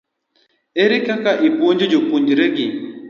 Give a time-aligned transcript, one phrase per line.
[0.83, 2.65] ere kaka ipuonjo jopuonjregi?